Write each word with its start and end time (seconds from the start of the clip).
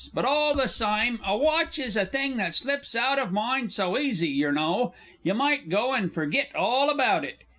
But 0.15 0.25
all 0.25 0.55
the 0.55 0.65
sime, 0.67 1.19
a 1.23 1.37
watch 1.37 1.77
is 1.77 1.95
a 1.95 2.07
thing 2.07 2.37
that 2.37 2.55
slips 2.55 2.95
out 2.95 3.19
of 3.19 3.31
mind 3.31 3.71
so 3.71 3.99
easy, 3.99 4.29
yer 4.29 4.51
know. 4.51 4.95
You 5.21 5.35
might 5.35 5.69
go 5.69 5.93
and 5.93 6.11
forgit 6.11 6.55
all 6.55 6.89
about 6.89 7.23
it. 7.23 7.41